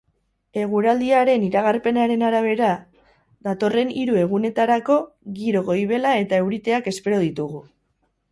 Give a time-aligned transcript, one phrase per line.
[0.59, 2.69] Eguraldiaren iragarpenaren arabera,
[3.49, 4.97] datorren hiru egunetarako
[5.41, 7.63] giro goibela eta euriteak espero ditugu.